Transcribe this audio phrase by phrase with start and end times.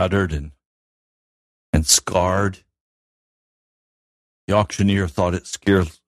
[0.00, 0.52] Battered and
[1.74, 2.60] and scarred.
[4.46, 6.00] The auctioneer thought it scarce,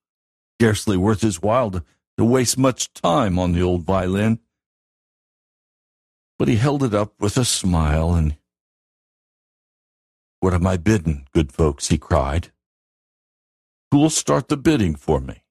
[0.58, 1.84] scarcely worth his while to,
[2.16, 4.38] to waste much time on the old violin.
[6.38, 8.36] But he held it up with a smile and
[10.40, 11.88] What am I bidding, good folks?
[11.88, 12.50] he cried.
[13.90, 15.42] Who'll start the bidding for me?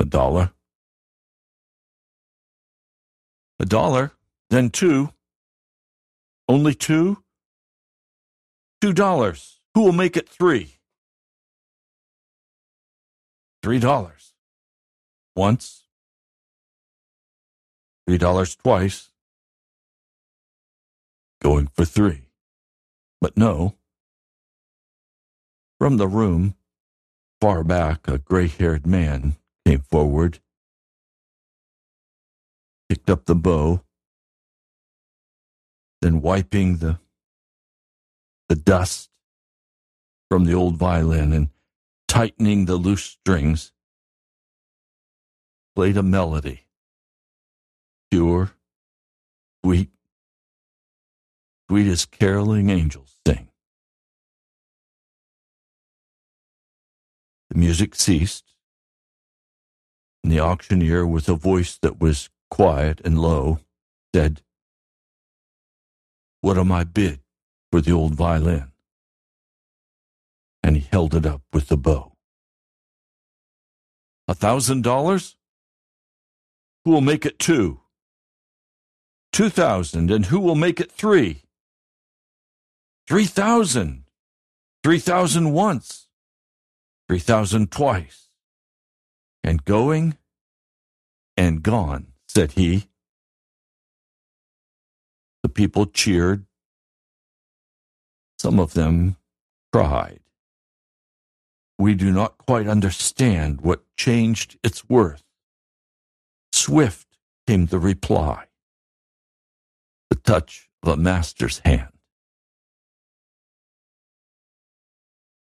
[0.00, 0.50] A dollar.
[3.60, 4.12] A dollar,
[4.50, 5.12] then two.
[6.48, 7.22] Only two?
[8.80, 9.60] Two dollars.
[9.74, 10.76] Who will make it three?
[13.62, 14.32] Three dollars.
[15.34, 15.84] Once.
[18.06, 19.10] Three dollars twice.
[21.42, 22.28] Going for three.
[23.20, 23.74] But no.
[25.78, 26.54] From the room,
[27.40, 30.38] far back, a gray haired man came forward,
[32.88, 33.82] picked up the bow,
[36.00, 36.98] then wiping the
[38.48, 39.10] the dust
[40.30, 41.48] from the old violin and
[42.08, 43.72] tightening the loose strings,
[45.74, 46.64] played a melody,
[48.10, 48.52] pure,
[49.64, 49.90] sweet,
[51.68, 53.48] sweet as caroling angels sing.
[57.50, 58.54] The music ceased,
[60.22, 63.60] and the auctioneer, with a voice that was quiet and low,
[64.14, 64.42] said,
[66.46, 67.18] what am I bid
[67.72, 68.70] for the old violin?
[70.62, 72.12] And he held it up with the bow.
[74.28, 75.34] A thousand dollars?
[76.84, 77.80] Who will make it two?
[79.32, 81.42] Two thousand, and who will make it three?
[83.08, 84.04] Three thousand.
[84.84, 86.06] Three thousand once.
[87.08, 88.28] Three thousand twice.
[89.42, 90.16] And going
[91.36, 92.86] and gone, said he.
[95.46, 96.44] The people cheered.
[98.36, 99.14] Some of them
[99.72, 100.18] cried.
[101.78, 105.22] We do not quite understand what changed its worth.
[106.52, 107.06] Swift
[107.46, 108.46] came the reply
[110.10, 111.92] the touch of a master's hand.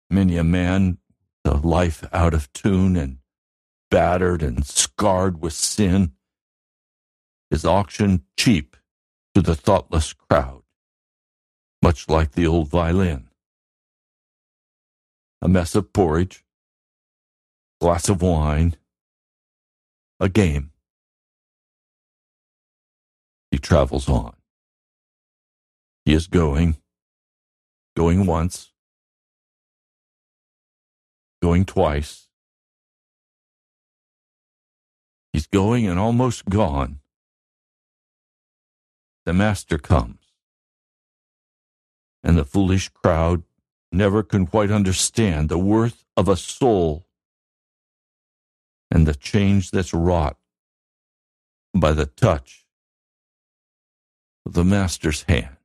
[0.09, 0.97] Many a man,
[1.43, 3.19] the life out of tune and
[3.91, 6.13] battered and scarred with sin,
[7.51, 8.75] is auctioned cheap
[9.33, 10.63] to the thoughtless crowd,
[11.81, 13.27] much like the old violin.
[15.41, 16.43] A mess of porridge,
[17.79, 18.75] glass of wine,
[20.19, 20.71] a game.
[23.49, 24.35] He travels on.
[26.05, 26.77] He is going,
[27.95, 28.71] going once,
[31.41, 32.27] going twice.
[35.33, 37.00] He's going and almost gone
[39.25, 40.17] the Master comes.
[42.23, 43.43] And the foolish crowd
[43.91, 47.05] never can quite understand the worth of a soul
[48.89, 50.37] and the change that's wrought
[51.73, 52.65] by the touch
[54.45, 55.55] of the Master's hand.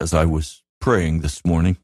[0.00, 1.76] As I was praying this morning,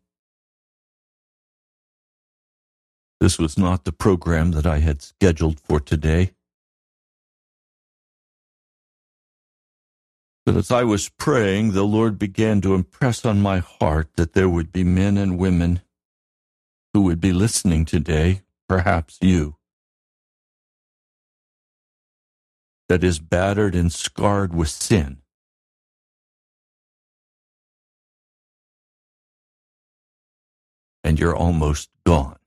[3.21, 6.32] This was not the program that I had scheduled for today.
[10.44, 14.49] But as I was praying, the Lord began to impress on my heart that there
[14.49, 15.81] would be men and women
[16.94, 19.56] who would be listening today, perhaps you,
[22.89, 25.19] that is battered and scarred with sin.
[31.03, 32.39] And you're almost gone.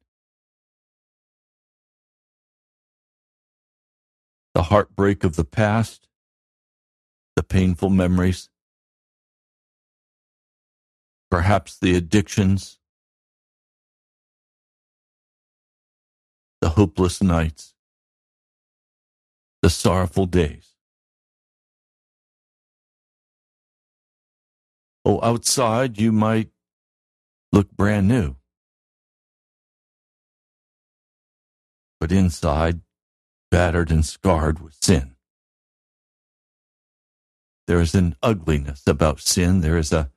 [4.60, 6.10] The heartbreak of the past,
[7.38, 8.50] the painful memories,
[11.32, 12.78] perhaps the addictions,
[16.60, 17.74] the hopeless nights,
[19.62, 20.74] the sorrowful days.
[25.06, 26.50] Oh, outside you might
[27.54, 28.36] look brand new.
[32.02, 32.82] But inside,
[33.52, 35.16] battered and scarred with sin.
[37.68, 39.62] There is an ugliness about sin.
[39.62, 40.10] There is a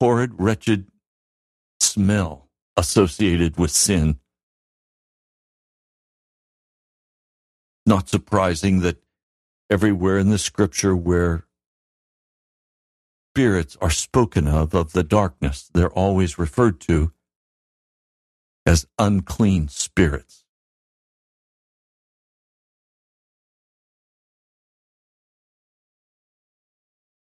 [0.00, 0.86] horrid, wretched
[1.80, 4.18] smell associated with sin.
[7.86, 9.02] Not surprising that
[9.70, 11.44] everywhere in the scripture where
[13.32, 17.12] spirits are spoken of, of the darkness, they're always referred to
[18.68, 20.44] as unclean spirits.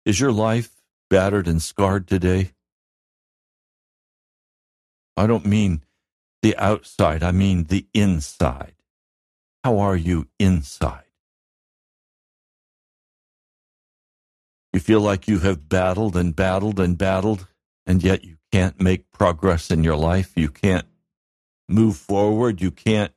[0.04, 0.70] Is your life
[1.10, 2.52] battered and scarred today?
[5.16, 5.82] I don't mean
[6.42, 8.76] the outside, I mean the inside.
[9.64, 11.10] How are you inside?
[14.72, 17.48] You feel like you have battled and battled and battled,
[17.84, 20.32] and yet you can't make progress in your life.
[20.36, 20.86] You can't
[21.68, 22.60] move forward.
[22.60, 23.12] You can't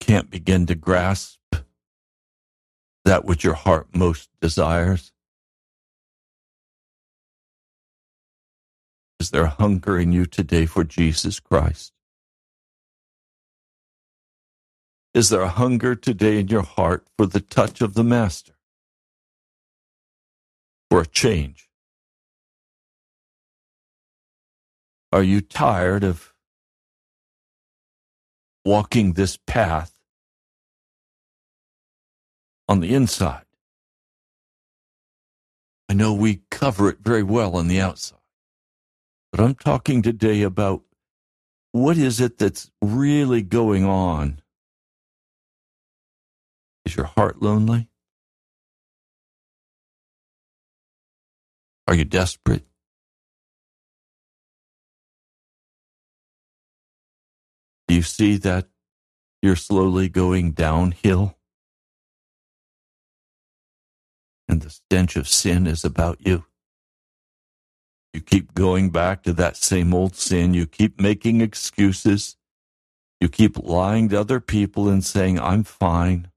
[0.00, 1.40] can't begin to grasp
[3.04, 5.12] that which your heart most desires?
[9.18, 11.92] Is there hunger in you today for Jesus Christ?
[15.14, 18.52] Is there a hunger today in your heart for the touch of the Master?
[20.90, 21.65] For a change?
[25.16, 26.34] Are you tired of
[28.66, 29.98] walking this path
[32.68, 33.46] on the inside.
[35.88, 38.18] I know we cover it very well on the outside,
[39.32, 40.82] but I'm talking today about
[41.72, 44.42] what is it that's really going on?
[46.84, 47.88] Is your heart lonely?
[51.88, 52.66] Are you desperate?
[57.88, 58.68] Do you see that
[59.42, 61.36] you're slowly going downhill?
[64.48, 66.44] and the stench of sin is about you.
[68.12, 70.54] You keep going back to that same old sin.
[70.54, 72.36] You keep making excuses.
[73.20, 76.30] You keep lying to other people and saying, I'm fine.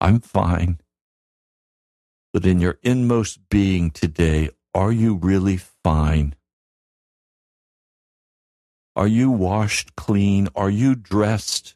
[0.00, 0.80] I'm fine.
[2.32, 6.34] But in your inmost being today, are you really fine?
[8.96, 10.48] Are you washed clean?
[10.54, 11.74] Are you dressed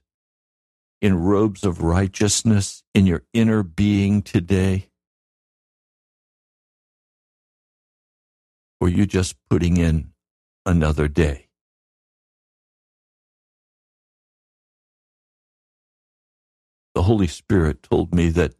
[1.02, 4.88] in robes of righteousness in your inner being today?
[8.80, 10.12] or you just putting in
[10.64, 11.48] another day?
[16.94, 18.54] The Holy Spirit told me that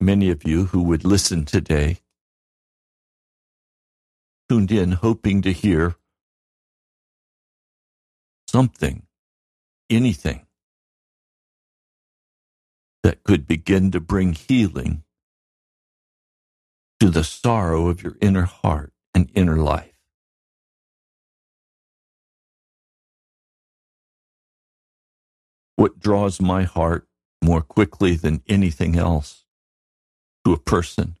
[0.00, 1.98] many of you who would listen today
[4.48, 5.96] tuned in hoping to hear
[8.52, 9.02] something,
[9.88, 10.46] anything
[13.02, 15.02] that could begin to bring healing
[17.00, 19.94] to the sorrow of your inner heart and inner life.
[25.76, 27.08] What draws my heart
[27.42, 29.46] more quickly than anything else
[30.44, 31.16] to a person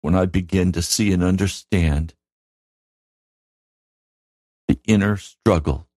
[0.00, 2.14] when I begin to see and understand
[4.68, 5.88] the inner struggle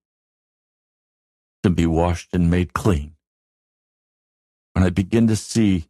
[1.62, 3.14] to be washed and made clean.
[4.72, 5.88] When I begin to see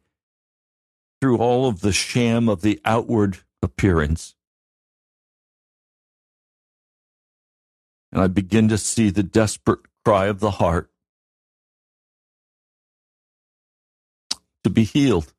[1.21, 4.35] through all of the sham of the outward appearance.
[8.11, 10.89] And I begin to see the desperate cry of the heart
[14.63, 15.33] to be healed,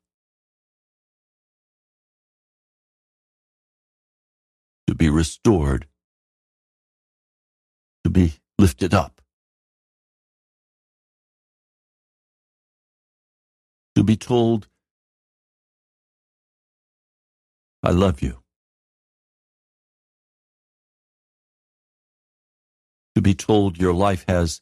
[4.87, 5.87] to be restored,
[8.03, 9.21] to be lifted up.
[13.95, 14.67] To be told
[17.83, 18.39] I love you.
[23.15, 24.61] To be told your life has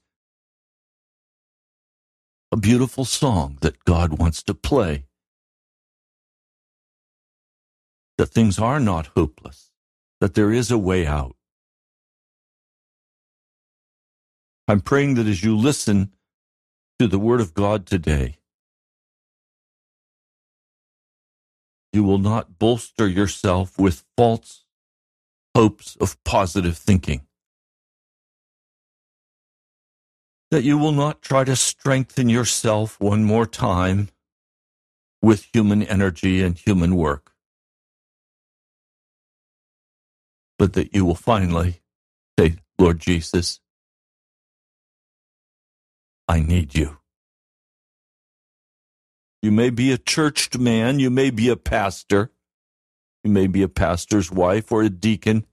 [2.52, 5.06] a beautiful song that God wants to play.
[8.18, 9.72] That things are not hopeless,
[10.20, 11.36] that there is a way out.
[14.68, 16.12] I'm praying that as you listen
[17.00, 18.38] to the Word of God today,
[21.94, 24.66] You will not bolster yourself with false
[25.56, 27.22] hopes of positive thinking.
[30.52, 34.10] That you will not try to strengthen yourself one more time
[35.22, 37.32] with human energy and human work.
[40.60, 41.82] but that you will finally
[42.40, 43.61] say, Lord Jesus,
[46.32, 46.98] I need you.
[49.42, 52.32] You may be a churched man, you may be a pastor,
[53.26, 55.46] you may be a pastor's wife or a deacon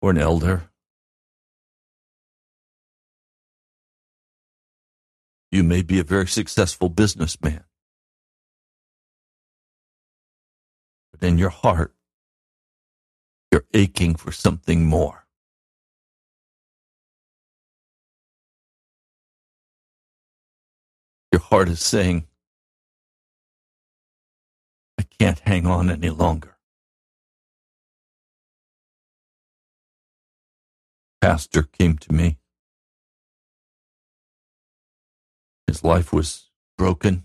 [0.00, 0.70] or an elder.
[5.50, 7.64] You may be a very successful businessman.
[11.12, 11.94] But in your heart,
[13.50, 15.21] you're aching for something more.
[21.32, 22.26] Your heart is saying,
[24.98, 26.56] I can't hang on any longer.
[31.20, 32.38] Pastor came to me.
[35.66, 37.24] His life was broken.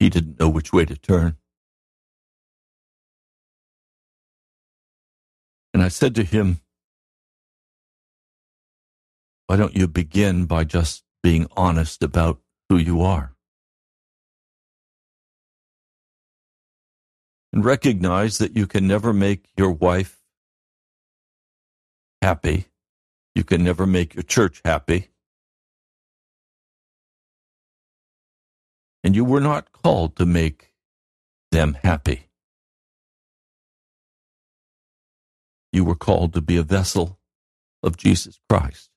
[0.00, 1.36] He didn't know which way to turn.
[5.74, 6.61] And I said to him,
[9.52, 12.40] Why don't you begin by just being honest about
[12.70, 13.34] who you are?
[17.52, 20.22] And recognize that you can never make your wife
[22.22, 22.68] happy.
[23.34, 25.10] You can never make your church happy.
[29.04, 30.72] And you were not called to make
[31.50, 32.30] them happy.
[35.74, 37.18] You were called to be a vessel
[37.82, 38.91] of Jesus Christ.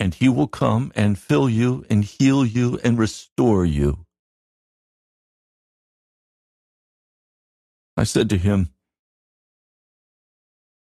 [0.00, 4.06] And he will come and fill you and heal you and restore you.
[7.96, 8.70] I said to him,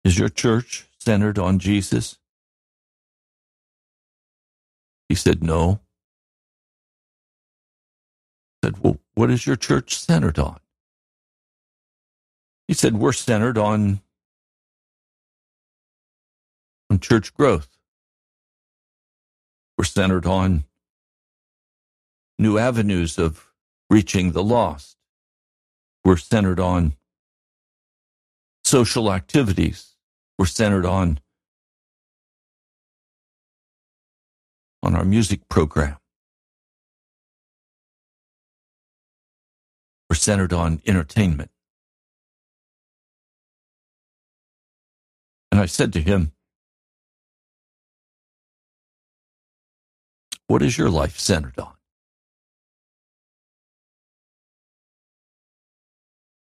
[0.08, 2.18] is your church centered on Jesus?
[5.10, 5.82] He said, No.
[8.64, 10.60] I said, Well, what is your church centered on?
[12.70, 14.00] He said, We're centered on,
[16.90, 17.77] on church growth.
[19.78, 20.64] We're centered on
[22.40, 23.52] new avenues of
[23.90, 24.98] reaching the lost.
[26.04, 26.94] We're centered on
[28.68, 29.94] social activities
[30.38, 31.20] were centered on
[34.84, 35.98] on our music program.
[40.10, 41.52] We're centered on entertainment.
[45.52, 46.34] And I said to him,
[50.48, 51.74] What is your life centered on?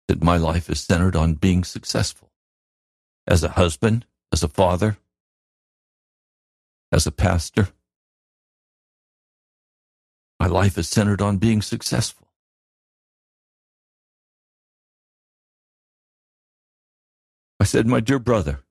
[0.08, 2.32] That my life is centered on being successful
[3.26, 4.98] as a husband, as a father,
[6.92, 7.70] as a pastor.
[10.40, 12.28] My life is centered on being successful.
[17.60, 18.64] I said, My dear brother,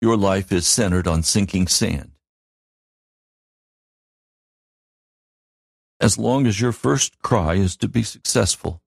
[0.00, 2.12] your life is centered on sinking sand.
[6.00, 8.82] As long as your first cry is to be successful,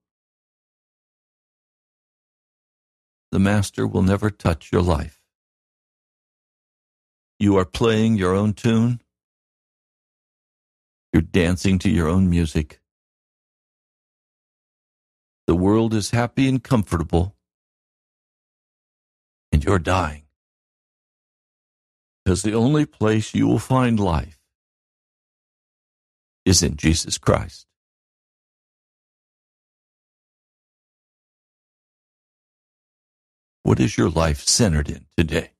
[3.30, 5.20] the Master will never touch your life.
[7.38, 9.00] You are playing your own tune.
[11.12, 12.80] You're dancing to your own music.
[15.46, 17.36] The world is happy and comfortable,
[19.52, 20.23] and you're dying.
[22.24, 24.38] Because the only place you will find life
[26.44, 27.66] is in Jesus Christ.
[33.62, 35.50] What is your life centered in today?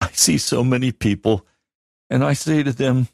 [0.00, 1.46] I see so many people,
[2.10, 3.08] and I say to them,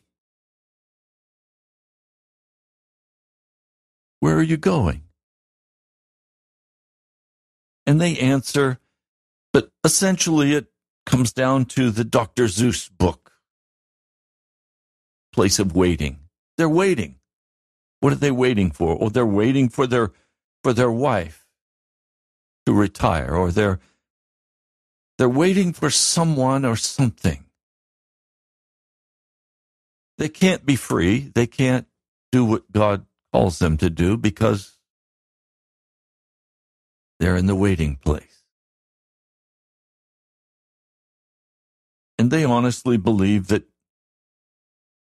[4.20, 5.02] Where are you going?
[7.86, 8.78] And they answer,
[9.54, 10.66] but essentially it
[11.06, 12.46] comes down to the Dr.
[12.46, 13.30] Seuss book,
[15.32, 16.18] Place of Waiting.
[16.58, 17.20] They're waiting.
[18.00, 18.98] What are they waiting for?
[19.00, 20.10] Oh, they're waiting for their
[20.64, 21.46] for their wife
[22.66, 23.78] to retire or they're
[25.18, 27.44] they're waiting for someone or something.
[30.18, 31.30] They can't be free.
[31.32, 31.86] They can't
[32.32, 34.76] do what God calls them to do because
[37.20, 38.33] they're in the waiting place.
[42.24, 43.64] And they honestly believe that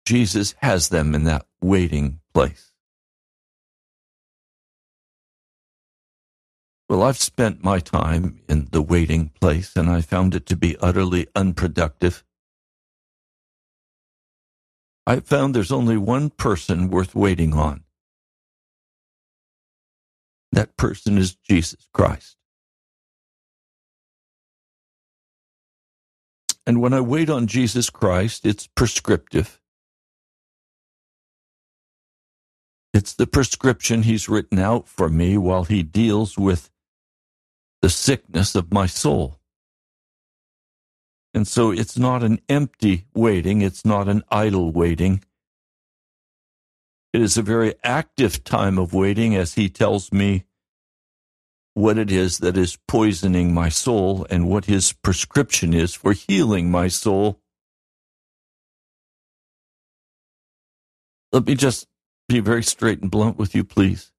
[0.08, 2.72] Jesus has them in that waiting place.
[6.90, 10.76] Well, I've spent my time in the waiting place and I found it to be
[10.78, 12.24] utterly unproductive.
[15.06, 17.84] I found there's only one person worth waiting on.
[20.52, 22.41] That person is Jesus Christ.
[26.66, 29.60] And when I wait on Jesus Christ, it's prescriptive.
[32.94, 36.70] It's the prescription he's written out for me while he deals with
[37.82, 39.40] the sickness of my soul.
[41.34, 45.24] And so it's not an empty waiting, it's not an idle waiting.
[47.14, 50.46] It is a very active time of waiting as he tells me
[51.82, 56.70] what it is that is poisoning my soul and what his prescription is for healing
[56.70, 57.40] my soul.
[61.32, 61.88] Let me just
[62.30, 64.12] be very straight and blunt with you, please.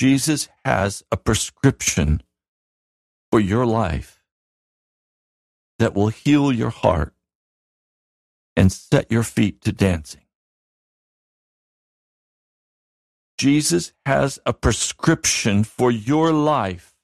[0.00, 2.22] Jesus has a prescription
[3.30, 4.22] for your life
[5.78, 7.12] that will heal your heart
[8.56, 10.22] and set your feet to dancing.
[13.38, 16.94] Jesus has a prescription for your life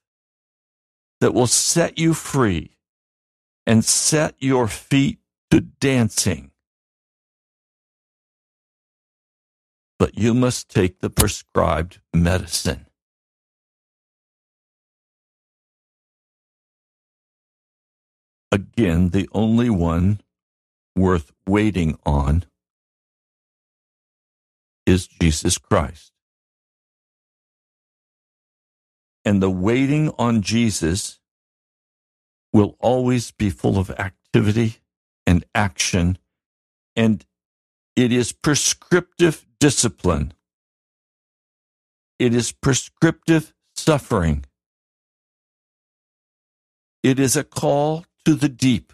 [1.21, 2.73] that will set you free
[3.67, 6.51] and set your feet to dancing.
[9.99, 12.87] but you must take the prescribed medicine.
[18.53, 20.21] Again, the only one
[20.97, 22.45] worth waiting on
[24.87, 26.14] is Jesus Christ.
[29.25, 31.19] And the waiting on Jesus
[32.53, 34.77] will always be full of activity
[35.27, 36.19] and action,
[36.95, 37.25] and
[37.97, 40.35] it is prescriptive discipline.
[42.19, 44.45] It is prescriptive suffering.
[47.03, 48.93] It is a call to the deep.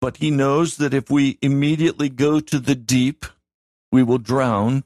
[0.00, 3.26] But he knows that if we immediately go to the deep,
[3.90, 4.84] we will drown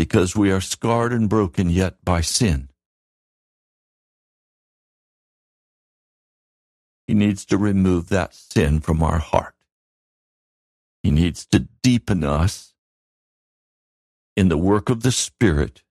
[0.00, 2.70] because we are scarred and broken yet by sin.
[7.06, 9.54] He needs to remove that sin from our heart.
[11.02, 12.72] He needs to deepen us
[14.38, 15.82] in the work of the Spirit.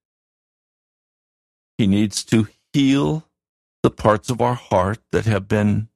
[1.77, 3.29] He needs to heal
[3.83, 5.89] the parts of our heart that have been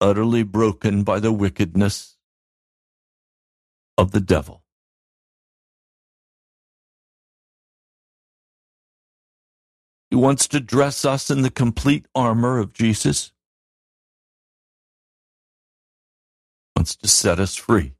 [0.00, 2.16] utterly broken by the wickedness
[3.96, 4.62] of the devil.
[10.10, 13.32] He wants to dress us in the complete armor of Jesus.
[16.76, 17.92] Wants to set us free.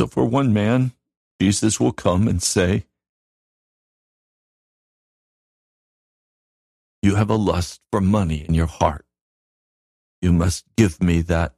[0.00, 0.92] So for one man,
[1.40, 2.84] Jesus will come and say,
[7.02, 9.06] You have a lust for money in your heart.
[10.20, 11.54] You must give me that,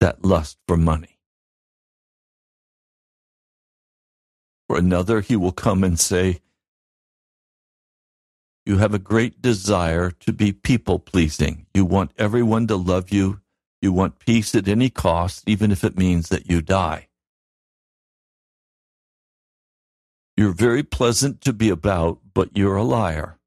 [0.00, 1.19] that lust for money.
[4.70, 6.42] For another, he will come and say,
[8.64, 11.66] You have a great desire to be people pleasing.
[11.74, 13.40] You want everyone to love you
[13.82, 17.08] you want peace at any cost, even if it means that you die.
[20.36, 23.40] You're very pleasant to be about, but you're a liar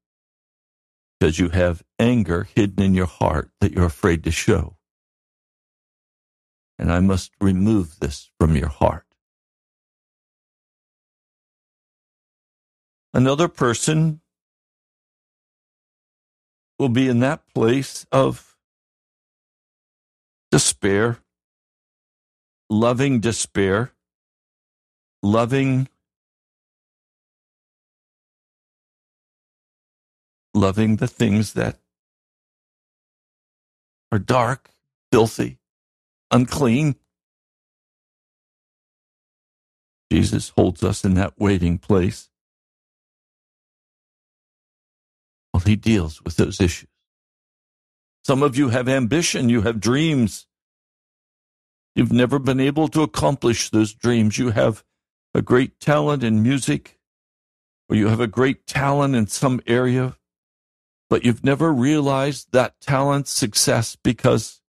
[1.18, 4.76] because you have anger hidden in your heart that you're afraid to show.
[6.78, 9.06] And I must remove this from your heart.
[13.14, 14.20] Another person
[16.80, 18.56] will be in that place of
[20.50, 21.18] despair,
[22.68, 23.92] loving despair,
[25.22, 25.88] loving
[30.52, 31.78] loving the things that
[34.10, 34.70] are dark,
[35.12, 35.58] filthy,
[36.32, 36.96] unclean.
[40.10, 42.28] Jesus holds us in that waiting place
[45.54, 46.88] while he deals with those issues.
[48.24, 50.48] Some of you have ambition, you have dreams.
[51.94, 54.36] You've never been able to accomplish those dreams.
[54.36, 54.82] You have
[55.32, 56.98] a great talent in music,
[57.88, 60.16] or you have a great talent in some area,
[61.08, 64.60] but you've never realized that talent's success because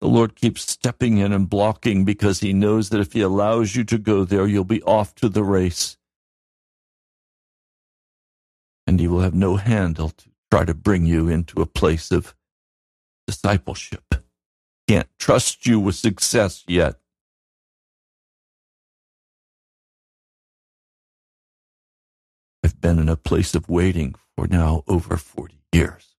[0.00, 3.84] the Lord keeps stepping in and blocking because He knows that if He allows you
[3.84, 5.98] to go there, you'll be off to the race.
[8.86, 12.34] And He will have no handle to try to bring you into a place of
[13.26, 14.14] discipleship.
[14.86, 16.96] can't trust you with success yet.
[22.62, 26.16] I've been in a place of waiting for now over 40 years.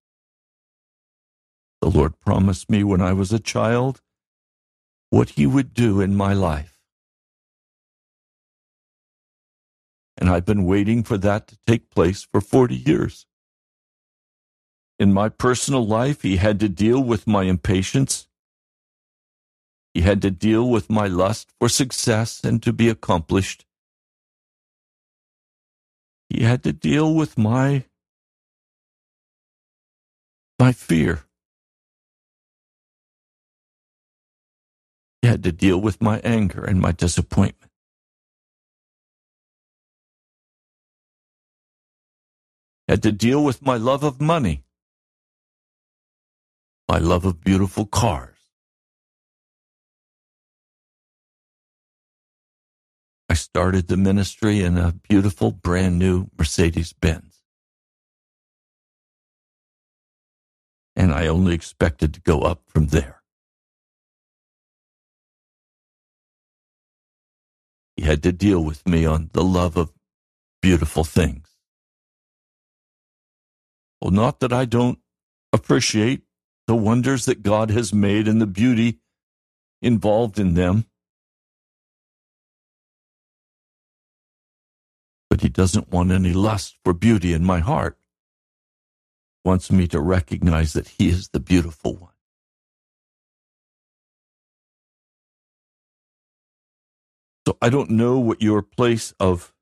[1.81, 4.01] The Lord promised me when I was a child
[5.09, 6.74] what He would do in my life.
[10.17, 13.25] And I've been waiting for that to take place for 40 years.
[14.97, 18.27] In my personal life, He had to deal with my impatience.
[19.93, 23.65] He had to deal with my lust for success and to be accomplished.
[26.29, 27.85] He had to deal with my
[30.59, 31.23] my fear.
[35.21, 37.64] He had to deal with my anger and my disappointment.
[42.87, 44.63] Had to deal with my love of money,
[46.87, 48.37] my love of beautiful cars.
[53.29, 57.41] I started the ministry in a beautiful brand new Mercedes Benz.
[60.95, 63.21] And I only expected to go up from there.
[67.97, 69.91] He had to deal with me on the love of
[70.61, 71.54] beautiful things.
[74.01, 74.99] Well, not that I don't
[75.53, 76.23] appreciate
[76.67, 78.99] the wonders that God has made and the beauty
[79.81, 80.85] involved in them.
[85.29, 87.97] But He doesn't want any lust for beauty in my heart.
[89.43, 92.13] He wants me to recognize that He is the beautiful one.
[97.47, 99.53] So I don't know what your place of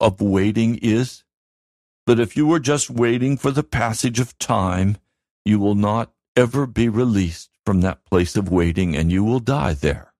[0.00, 1.23] of waiting is,
[2.06, 4.96] but if you are just waiting for the passage of time,
[5.44, 9.74] you will not ever be released from that place of waiting and you will die
[9.74, 10.12] there.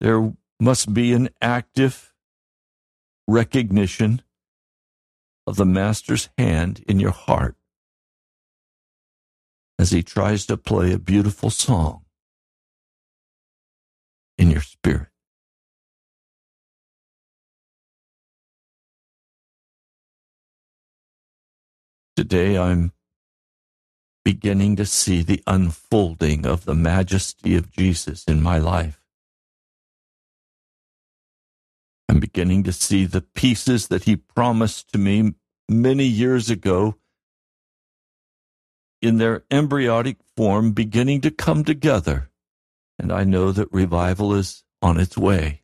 [0.00, 2.14] There must be an active
[3.26, 4.22] recognition
[5.46, 7.56] of the Master's hand in your heart
[9.78, 12.02] as he tries to play a beautiful song
[14.38, 15.08] in your spirit.
[22.16, 22.92] Today I'm
[24.24, 29.02] beginning to see the unfolding of the majesty of Jesus in my life.
[32.08, 35.34] I'm beginning to see the pieces that he promised to me
[35.68, 36.96] many years ago
[39.02, 42.30] in their embryonic form beginning to come together
[42.98, 45.62] and I know that revival is on its way.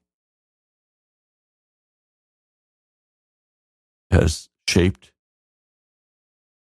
[4.11, 5.12] Has shaped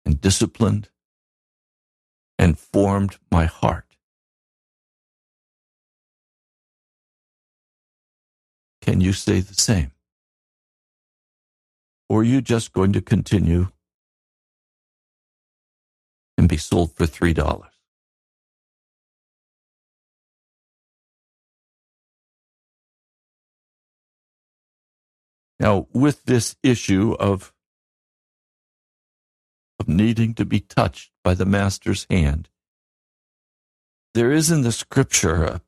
[0.06, 0.90] and disciplined
[2.40, 3.86] and formed my heart.
[8.82, 9.92] Can you say the same?
[12.10, 13.68] Or are you just going to continue
[16.38, 17.64] and be sold for $3?
[25.60, 27.54] Now, with this issue of,
[29.82, 32.48] of needing to be touched by the Master's hand,
[34.14, 35.62] there is in the scripture a,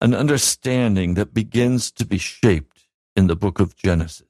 [0.00, 4.28] an understanding that begins to be shaped in the book of Genesis.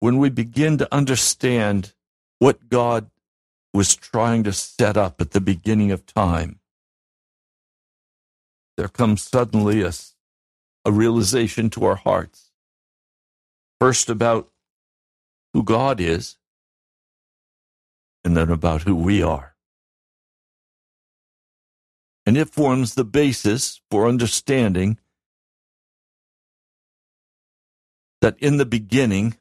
[0.00, 1.94] When we begin to understand
[2.38, 3.10] what God
[3.72, 6.60] was trying to set up at the beginning of time,
[8.76, 9.92] there comes suddenly a
[10.84, 12.50] a realization to our hearts.
[13.78, 14.48] First, about
[15.58, 16.36] who God is,
[18.22, 19.56] and then about who we are.
[22.24, 25.00] And it forms the basis for understanding
[28.20, 29.36] that in the beginning,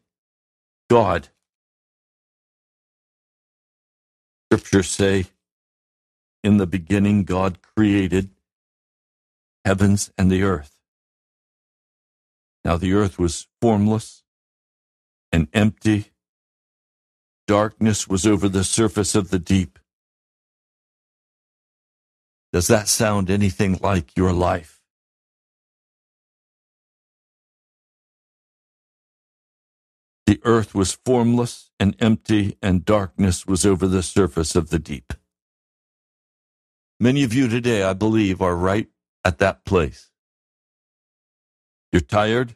[0.90, 1.28] God,
[4.48, 5.26] scriptures say,
[6.44, 8.32] in the beginning, God created
[9.64, 10.78] heavens and the earth.
[12.66, 14.24] Now the earth was formless
[15.32, 16.12] and empty.
[17.48, 19.80] Darkness was over the surface of the deep.
[22.54, 24.82] Does that sound anything like your life?
[30.26, 35.14] The earth was formless and empty, and darkness was over the surface of the deep.
[37.00, 38.90] Many of you today, I believe, are right
[39.24, 40.10] at that place.
[41.92, 42.56] You're tired.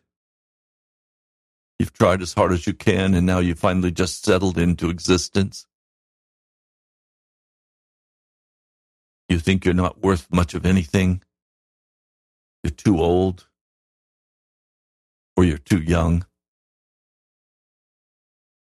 [1.82, 5.66] You've tried as hard as you can, and now you finally just settled into existence.
[9.28, 11.24] You think you're not worth much of anything.
[12.64, 13.48] You're too old,
[15.36, 16.24] or you're too young,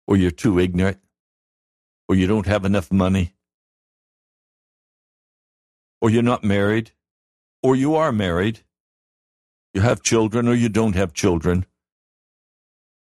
[0.08, 1.00] or you're too ignorant,
[2.08, 3.34] or you don't have enough money,
[6.00, 6.92] or you're not married,
[7.62, 8.62] or you are married.
[9.74, 11.66] You have children, or you don't have children.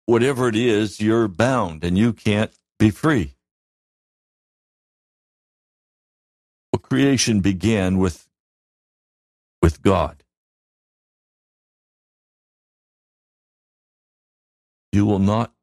[0.06, 3.36] Whatever it is, you're bound and you can't be free.
[6.74, 8.28] Well, creation began with,
[9.62, 10.24] with God.
[14.94, 15.54] You will not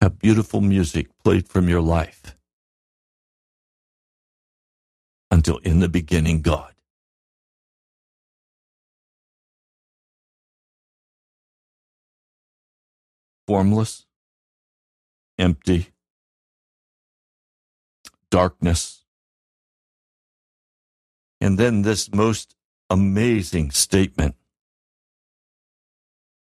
[0.00, 2.36] have beautiful music played from your life
[5.30, 6.74] until in the beginning God.
[13.48, 14.04] Formless,
[15.38, 15.88] empty,
[18.30, 19.06] darkness.
[21.40, 22.56] And then this most
[22.90, 24.34] amazing statement.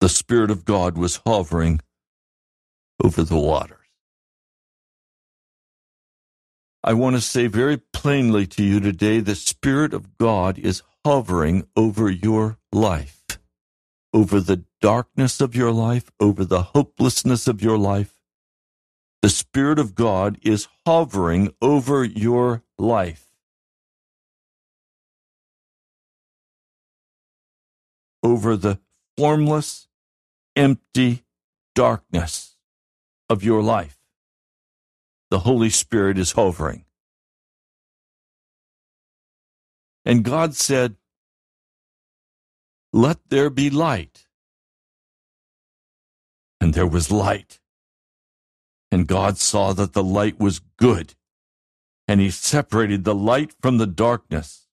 [0.00, 1.78] The Spirit of God was hovering
[3.02, 3.78] over the waters.
[6.82, 11.68] I want to say very plainly to you today the Spirit of God is hovering
[11.76, 13.22] over your life,
[14.12, 18.22] over the darkness of your life, over the hopelessness of your life.
[19.20, 23.26] The Spirit of God is hovering over your life.
[28.22, 28.78] Over the
[29.18, 29.88] formless,
[30.54, 31.24] empty
[31.74, 32.54] darkness
[33.28, 33.98] of your life.
[35.30, 36.84] The Holy Spirit is hovering.
[40.04, 40.94] And God said,
[42.92, 44.25] Let there be light.
[46.60, 47.60] And there was light.
[48.90, 51.14] And God saw that the light was good.
[52.08, 54.66] And he separated the light from the darkness.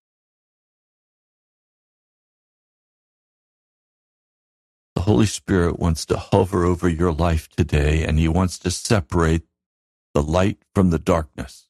[4.95, 9.43] The Holy Spirit wants to hover over your life today, and He wants to separate
[10.13, 11.67] the light from the darkness.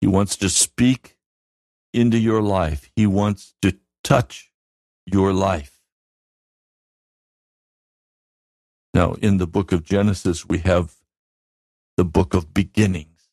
[0.00, 1.16] He wants to speak
[1.94, 2.90] into your life.
[2.94, 4.52] He wants to touch
[5.06, 5.79] your life.
[8.92, 10.96] Now, in the book of Genesis, we have
[11.96, 13.28] the book of beginnings.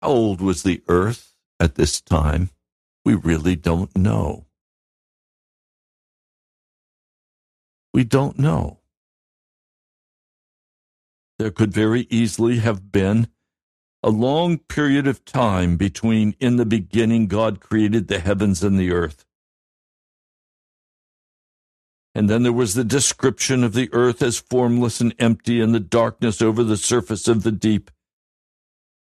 [0.00, 2.50] How old was the earth at this time?
[3.04, 4.46] We really don't know.
[7.92, 8.80] We don't know.
[11.38, 13.28] There could very easily have been
[14.02, 18.92] a long period of time between in the beginning God created the heavens and the
[18.92, 19.24] earth.
[22.14, 25.80] And then there was the description of the earth as formless and empty and the
[25.80, 27.90] darkness over the surface of the deep.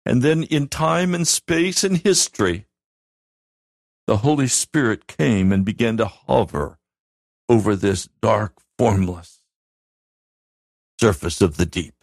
[0.07, 2.67] And then in time and space and history,
[4.07, 6.79] the Holy Spirit came and began to hover
[7.49, 9.43] over this dark, formless
[11.01, 11.95] surface of the deep.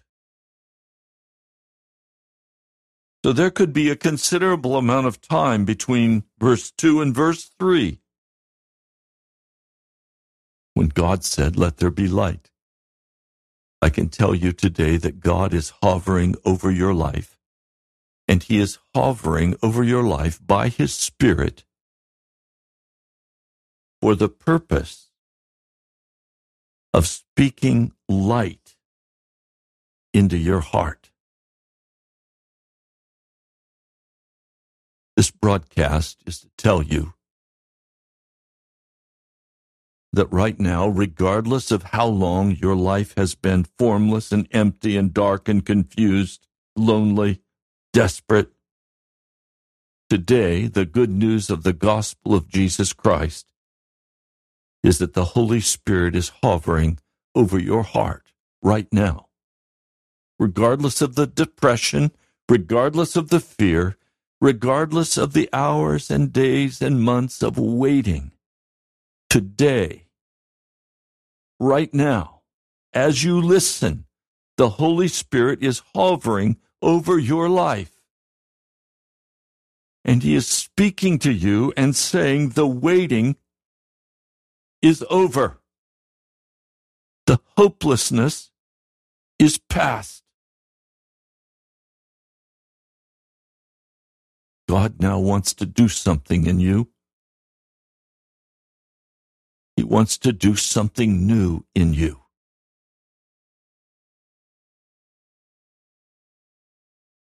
[3.24, 8.01] So there could be a considerable amount of time between verse 2 and verse 3
[10.74, 12.52] when God said, Let there be light.
[13.82, 17.38] I can tell you today that God is hovering over your life,
[18.28, 21.66] and He is hovering over your life by His Spirit
[24.02, 25.10] for the purpose
[26.94, 28.76] of speaking light
[30.14, 31.12] into your heart.
[35.16, 37.14] This broadcast is to tell you
[40.14, 45.14] that right now, regardless of how long your life has been formless and empty and
[45.14, 47.42] dark and confused, lonely,
[47.94, 48.52] desperate,
[50.10, 53.46] today the good news of the gospel of Jesus Christ
[54.84, 57.00] is that the Holy Spirit is hovering
[57.36, 59.28] over your heart right now.
[60.38, 62.12] Regardless of the depression,
[62.50, 63.96] regardless of the fear,
[64.42, 68.32] regardless of the hours and days and months of waiting,
[69.32, 70.04] today,
[71.58, 72.42] right now,
[72.94, 74.04] as you listen,
[74.58, 77.94] the Holy Spirit is hovering over your life.
[80.04, 83.38] And He is speaking to you and saying, The waiting
[84.82, 85.62] is over.
[87.26, 88.52] The hopelessness
[89.40, 90.24] is past.
[94.68, 96.90] God now wants to do something in you.
[99.82, 102.20] He wants to do something new in you.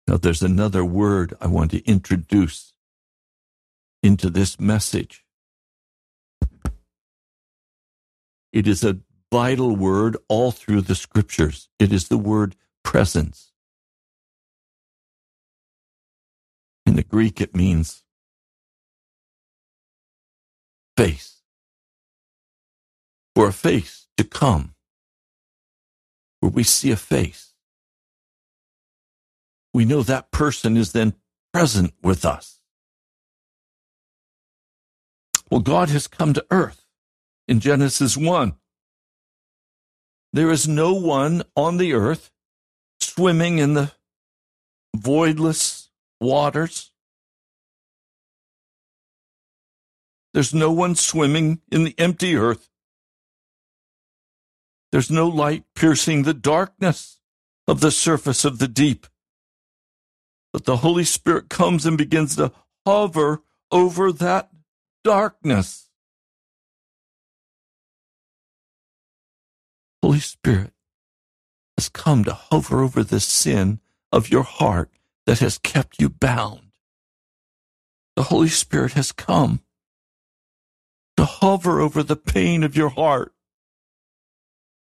[0.08, 2.74] Now, there's another word I want to introduce
[4.02, 5.24] into this message.
[8.52, 8.98] It is a
[9.32, 11.70] vital word all through the scriptures.
[11.78, 13.52] It is the word presence.
[16.88, 18.02] In the Greek, it means
[20.98, 21.39] face.
[23.40, 24.76] For a face to come,
[26.42, 27.54] where we see a face,
[29.74, 31.14] we know that person is then
[31.54, 32.60] present with us.
[35.50, 36.86] Well, God has come to earth
[37.48, 38.56] in Genesis 1.
[40.34, 42.32] There is no one on the earth
[43.00, 43.94] swimming in the
[44.98, 45.88] voidless
[46.20, 46.92] waters.
[50.34, 52.69] There's no one swimming in the empty earth.
[54.92, 57.20] There's no light piercing the darkness
[57.68, 59.06] of the surface of the deep.
[60.52, 62.52] But the Holy Spirit comes and begins to
[62.86, 64.50] hover over that
[65.04, 65.90] darkness.
[70.02, 70.74] Holy Spirit
[71.78, 73.80] has come to hover over the sin
[74.12, 74.90] of your heart
[75.26, 76.72] that has kept you bound.
[78.16, 79.62] The Holy Spirit has come
[81.16, 83.34] to hover over the pain of your heart.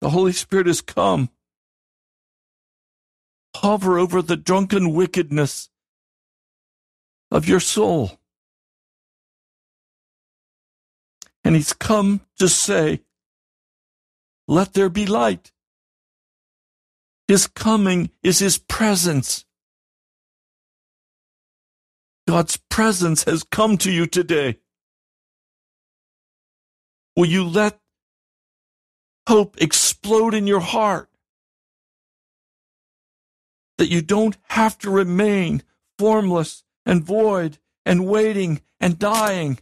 [0.01, 1.31] The Holy Spirit has come.
[3.57, 5.71] Hover over the drunken wickedness
[7.31, 8.21] of your soul.
[11.45, 13.01] And He's come to say,
[14.49, 15.53] let there be light.
[17.29, 19.45] His coming is His presence.
[22.29, 24.59] God's presence has come to you today.
[27.17, 27.81] Will you let
[29.27, 31.09] hope explode in your heart?
[33.79, 35.63] That you don't have to remain
[35.99, 39.59] formless and void and waiting and dying.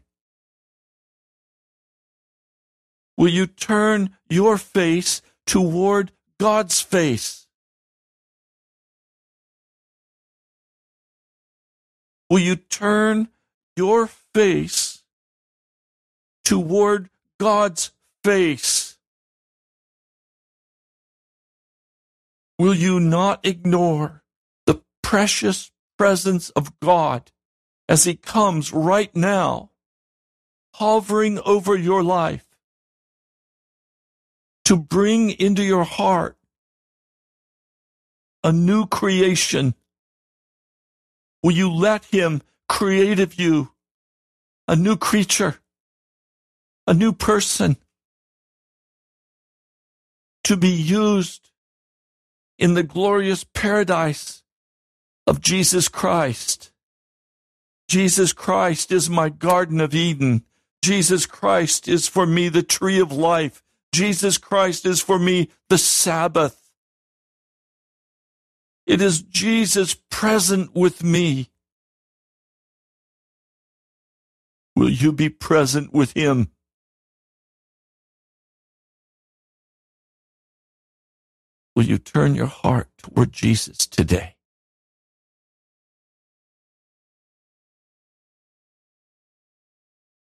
[3.17, 7.47] Will you turn your face toward God's face?
[12.29, 13.29] Will you turn
[13.77, 15.03] your face
[16.45, 17.93] toward God's
[18.25, 18.94] face?
[22.59, 24.23] Will you not ignore
[24.67, 27.31] the precious presence of God
[27.89, 29.71] as He comes right now,
[30.75, 32.47] hovering over your life?
[34.65, 36.37] to bring into your heart
[38.43, 39.75] a new creation?
[41.43, 43.71] Will you let Him create of you
[44.67, 45.61] a new creature,
[46.87, 47.77] a new person
[50.45, 51.51] to be used
[52.59, 54.43] in the glorious paradise
[55.27, 56.73] of Jesus Christ?
[57.89, 60.45] Jesus Christ is my Garden of Eden.
[60.83, 63.63] Jesus Christ is for me the tree of life.
[63.93, 66.71] Jesus Christ is for me the Sabbath.
[68.87, 71.51] It is Jesus present with me.
[74.77, 76.51] Will you be present with him?
[81.77, 84.37] Will you turn your heart toward Jesus today?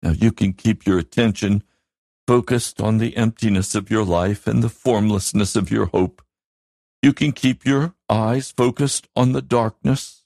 [0.03, 1.62] Now you can keep your attention
[2.27, 6.23] focused on the emptiness of your life and the formlessness of your hope.
[7.03, 10.25] You can keep your eyes focused on the darkness.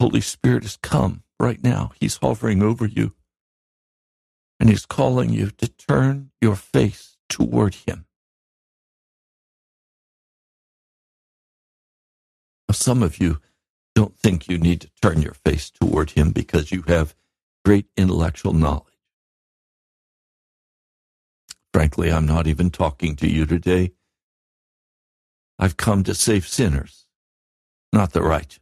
[0.00, 1.92] Holy Spirit has come right now.
[2.00, 3.14] He's hovering over you.
[4.60, 8.06] And he's calling you to turn your face toward him.
[12.70, 13.40] Some of you
[13.94, 17.14] don't think you need to turn your face toward him because you have
[17.64, 18.84] great intellectual knowledge.
[21.72, 23.92] Frankly, I'm not even talking to you today.
[25.58, 27.06] I've come to save sinners,
[27.92, 28.60] not the righteous.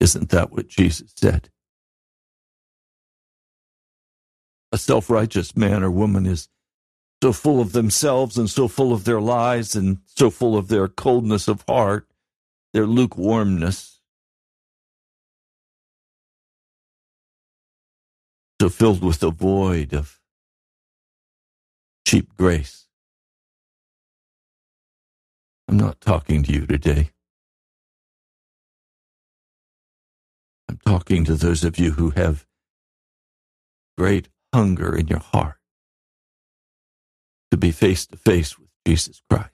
[0.00, 1.50] Isn't that what Jesus said?
[4.72, 6.48] A self righteous man or woman is
[7.22, 10.88] so full of themselves and so full of their lies and so full of their
[10.88, 12.08] coldness of heart,
[12.72, 14.00] their lukewarmness,
[18.60, 20.20] so filled with the void of
[22.06, 22.86] cheap grace.
[25.68, 27.10] I'm not talking to you today.
[30.68, 32.46] I'm talking to those of you who have
[33.98, 35.56] great hunger in your heart
[37.50, 39.48] to be face to face with Jesus Christ.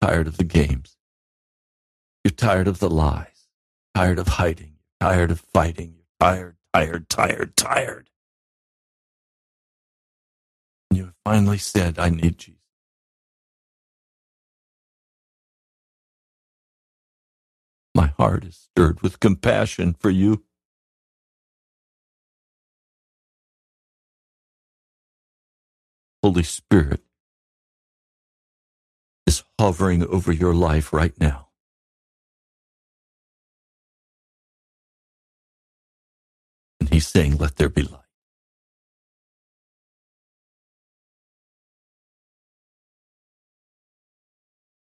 [0.00, 0.96] Tired of the games.
[2.24, 3.48] You're tired of the lies,
[3.94, 8.10] tired of hiding, tired of fighting, you're tired, tired, tired, tired.
[10.90, 12.59] And you have finally said, I need Jesus.
[17.94, 20.44] My heart is stirred with compassion for you.
[26.22, 27.02] Holy Spirit
[29.26, 31.48] is hovering over your life right now.
[36.80, 38.00] And he's saying, Let there be light.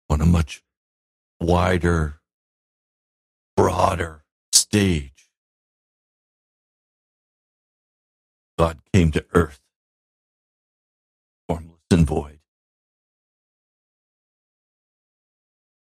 [0.09, 0.63] On a much
[1.39, 2.18] wider,
[3.69, 5.29] broader stage,
[8.57, 9.61] God came to earth
[11.47, 12.39] formless and void,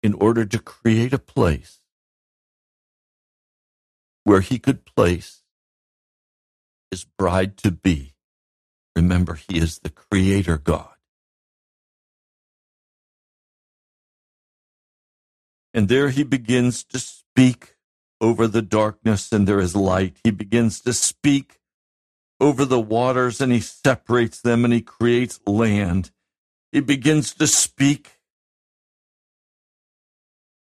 [0.02, 1.80] in order to create a place
[4.24, 5.42] where he could place
[6.90, 8.12] his bride to be.
[8.94, 10.92] Remember, he is the creator God.
[15.72, 17.76] And there he begins to speak
[18.20, 20.16] over the darkness, and there is light.
[20.24, 21.58] He begins to speak
[22.40, 26.10] over the waters and he separates them and he creates land.
[26.72, 28.20] He begins to speak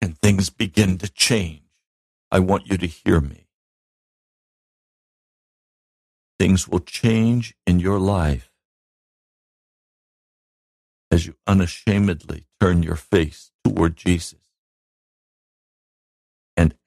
[0.02, 1.62] and things begin to change.
[2.32, 3.48] I want you to hear me.
[6.40, 8.52] Things will change in your life
[11.12, 14.40] as you unashamedly turn your face toward Jesus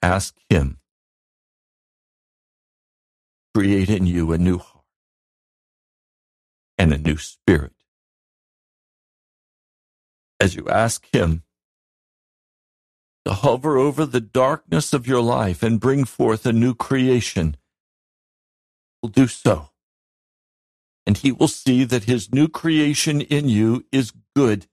[0.03, 0.79] ask Him,
[3.55, 4.85] create in you a new heart
[6.79, 7.73] and a new spirit.
[10.41, 11.43] As you ask Him
[13.27, 17.57] to hover over the darkness of your life and bring forth a new creation,
[18.89, 19.71] He will do so.
[21.07, 24.67] And He will see that His new creation in you is good.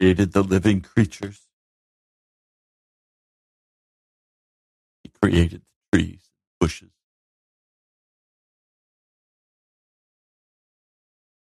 [0.00, 1.42] Created the living creatures.
[5.04, 6.30] He created the trees
[6.60, 6.90] bushes.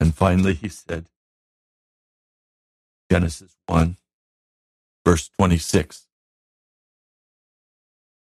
[0.01, 1.07] And finally, he said,
[3.11, 3.99] Genesis 1,
[5.07, 6.07] verse 26.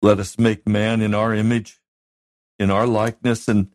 [0.02, 1.80] Let us make man in our image,
[2.58, 3.68] in our likeness, and,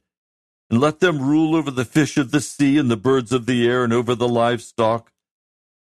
[0.72, 3.68] and let them rule over the fish of the sea and the birds of the
[3.70, 5.13] air and over the livestock,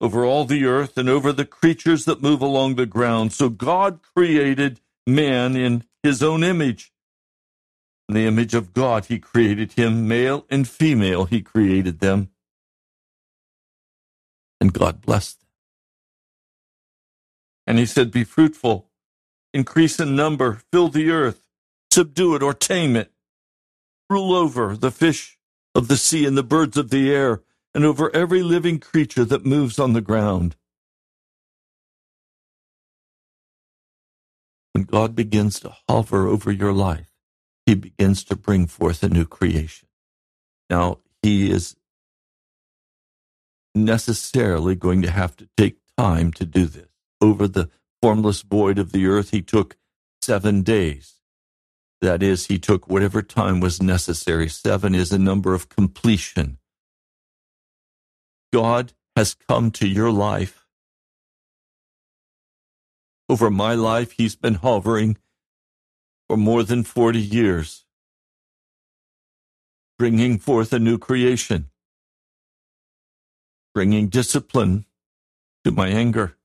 [0.01, 3.33] over all the earth and over the creatures that move along the ground.
[3.33, 6.93] So God created man in his own image.
[8.09, 12.31] In the image of God, he created him, male and female, he created them.
[14.61, 15.49] And God blessed them.
[17.67, 18.89] And he said, Be fruitful,
[19.53, 21.43] increase in number, fill the earth,
[21.93, 23.13] subdue it or tame it,
[24.09, 25.39] rule over the fish
[25.75, 27.43] of the sea and the birds of the air,
[27.79, 30.57] and over every living creature that moves on the ground.
[34.73, 37.13] When God begins to hover over your life,
[37.67, 39.87] he begins to bring forth a new creation.
[40.69, 41.77] Now, he is
[43.77, 46.89] necessarily going to have to take time to do this.
[47.21, 47.71] Over the
[48.03, 49.77] formless void of the earth, he took
[50.21, 51.21] seven days.
[52.01, 54.49] That is, he took whatever time was necessary.
[54.49, 56.58] Seven is a number of completion.
[58.53, 60.67] God has come to your life.
[63.29, 65.19] Over my life, he's been hovering
[66.29, 67.85] for more than 40 years,
[69.99, 71.71] bringing forth a new creation,
[73.75, 74.87] bringing discipline
[75.65, 76.37] to my anger,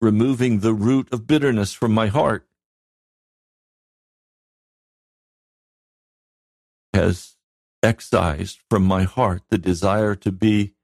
[0.00, 2.46] removing the root of bitterness from my heart,
[6.92, 7.36] has
[7.82, 10.74] excised from my heart the desire to be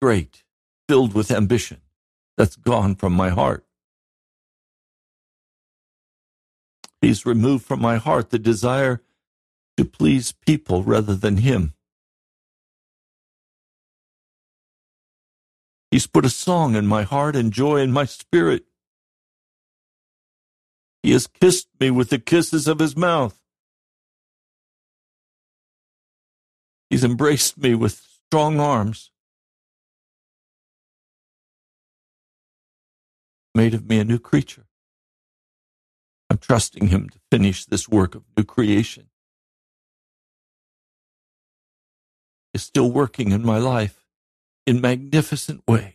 [0.00, 0.44] great,
[0.88, 1.80] filled with ambition.
[2.36, 3.64] That's gone from my heart.
[7.00, 9.02] He's removed from my heart the desire
[9.76, 11.74] to please people rather than Him.
[15.90, 18.64] He's put a song in my heart and joy in my spirit.
[21.02, 23.40] He has kissed me with the kisses of His mouth.
[26.90, 29.10] He's embraced me with strong arms
[33.56, 34.66] made of me a new creature.
[36.30, 39.08] I'm trusting Him to finish this work of new creation.
[42.54, 44.06] Is still working in my life
[44.66, 45.94] in magnificent ways.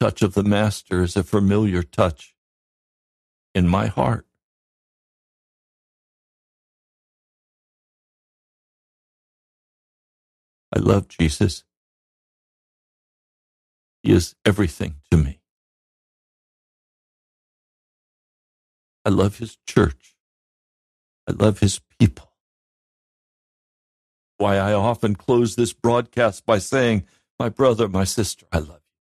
[0.00, 2.34] Touch of the Master is a familiar touch
[3.54, 4.26] in my heart.
[10.74, 11.64] I love Jesus.
[14.02, 15.40] He is everything to me.
[19.04, 20.14] I love his church.
[21.28, 22.30] I love his people.
[24.38, 27.04] Why I often close this broadcast by saying,
[27.38, 28.96] My brother, my sister, I love you.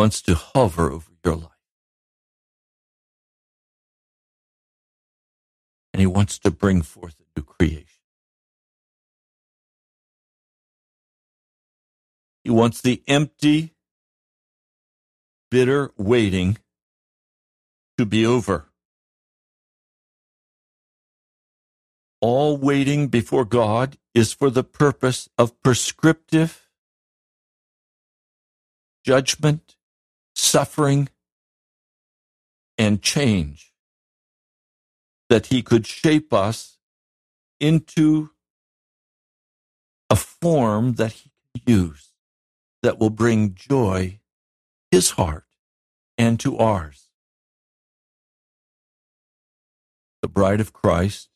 [0.00, 1.61] Wants to hover over your life.
[5.92, 7.86] And he wants to bring forth a new creation.
[12.44, 13.74] He wants the empty,
[15.50, 16.58] bitter waiting
[17.98, 18.68] to be over.
[22.20, 26.68] All waiting before God is for the purpose of prescriptive
[29.04, 29.76] judgment,
[30.34, 31.08] suffering,
[32.78, 33.71] and change
[35.32, 36.76] that he could shape us
[37.58, 38.28] into
[40.10, 42.10] a form that he can use
[42.82, 44.20] that will bring joy
[44.90, 45.46] his heart
[46.18, 47.08] and to ours.
[50.20, 51.30] The bride of Christ,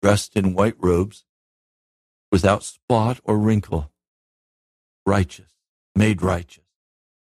[0.00, 1.24] dressed in white robes,
[2.30, 3.90] without spot or wrinkle,
[5.04, 5.50] righteous,
[5.96, 6.62] made righteous,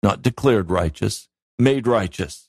[0.04, 1.28] not declared righteous,
[1.58, 2.47] made righteous.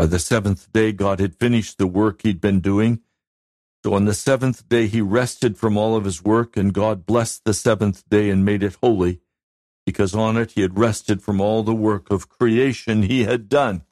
[0.00, 3.02] By the seventh day, God had finished the work he'd been doing.
[3.84, 7.44] So on the seventh day, he rested from all of his work, and God blessed
[7.44, 9.20] the seventh day and made it holy,
[9.84, 13.82] because on it he had rested from all the work of creation he had done.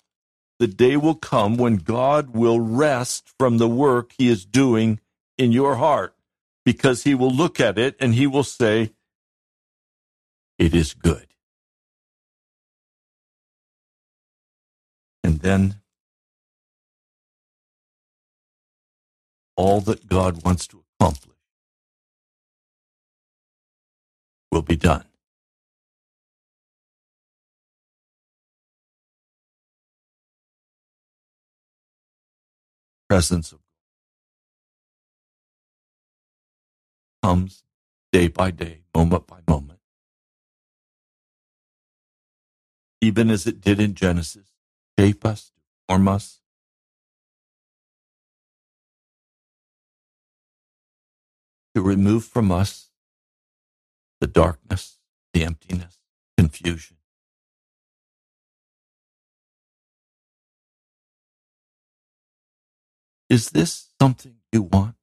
[0.58, 5.00] The day will come when God will rest from the work he is doing
[5.36, 6.16] in your heart,
[6.64, 8.94] because he will look at it and he will say,
[10.58, 11.26] It is good.
[15.22, 15.82] And then
[19.58, 21.36] all that God wants to accomplish
[24.52, 25.04] will be done.
[33.08, 33.60] Presence of
[37.22, 37.64] God comes
[38.12, 39.80] day by day, moment by moment.
[43.00, 44.48] Even as it did in Genesis,
[44.98, 45.52] shape us,
[45.88, 46.37] form us,
[51.78, 52.90] to remove from us
[54.20, 54.98] the darkness,
[55.32, 55.98] the emptiness,
[56.36, 56.96] confusion.
[63.30, 64.96] Is this something you want?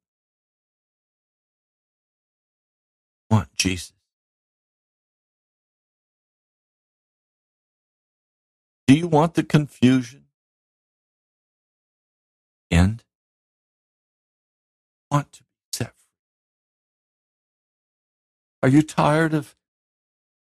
[3.32, 3.94] Want Jesus?
[8.88, 10.26] Do you want the confusion?
[12.70, 13.04] And
[15.12, 15.45] want to
[18.66, 19.56] Are you tired of,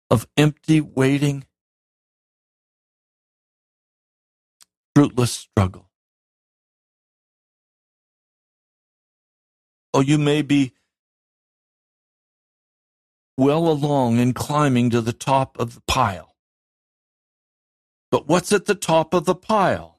[0.09, 1.47] of empty waiting?
[4.95, 5.91] Fruitless struggle.
[9.93, 10.75] Oh, you may be
[13.37, 16.37] well along in climbing to the top of the pile.
[18.13, 19.99] But what's at the top of the pile?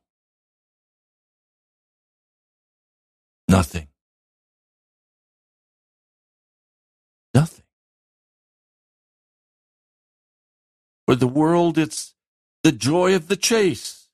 [3.49, 3.89] Nothing.
[3.89, 3.94] Nothing.
[11.15, 12.13] For the world, it's
[12.61, 14.09] the joy of the chase.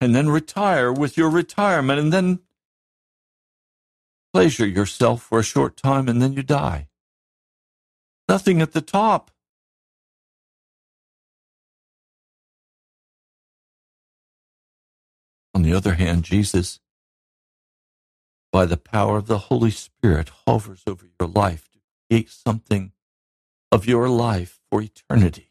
[0.00, 2.38] And then retire with your retirement, and then
[4.32, 6.86] pleasure yourself for a short time, and then you die.
[8.28, 9.32] Nothing at the top.
[15.52, 16.78] On the other hand, Jesus,
[18.52, 22.92] by the power of the Holy Spirit, hovers over your life to create something
[23.72, 25.50] of your life for eternity.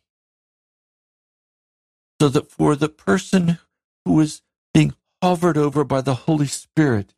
[2.21, 3.59] So that for the person
[4.05, 4.41] who is
[4.73, 7.13] being hovered over by the Holy Spirit.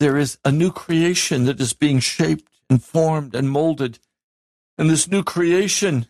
[0.00, 3.98] There is a new creation that is being shaped and formed and molded.
[4.78, 6.06] And this new creation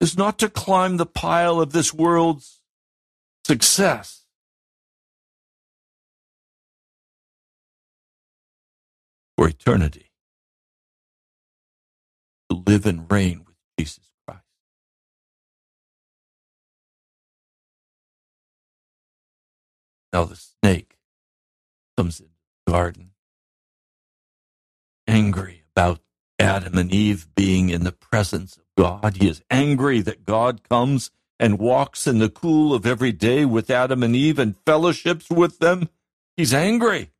[0.00, 2.62] is not to climb the pile of this world's
[3.44, 4.24] success.
[9.36, 10.09] For eternity,
[12.50, 14.42] to live and reign with Jesus Christ.
[20.12, 20.98] Now the snake
[21.96, 22.32] comes into
[22.66, 23.10] the garden,
[25.06, 26.00] angry about
[26.38, 29.16] Adam and Eve being in the presence of God.
[29.18, 33.70] He is angry that God comes and walks in the cool of every day with
[33.70, 35.88] Adam and Eve and fellowships with them.
[36.36, 37.10] He's angry.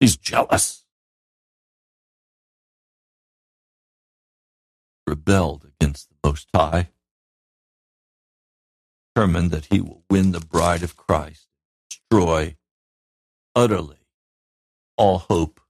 [0.00, 0.84] He's jealous.
[5.10, 6.90] Rebelled against the Most High.
[9.12, 11.48] Determined that he will win the bride of Christ,
[11.90, 12.56] destroy
[13.56, 14.06] utterly
[14.96, 15.60] all hope.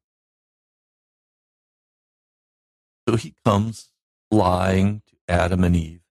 [3.09, 3.89] So he comes
[4.31, 6.03] lying to Adam and Eve.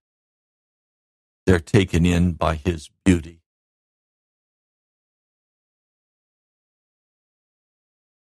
[1.45, 3.41] They're taken in by his beauty.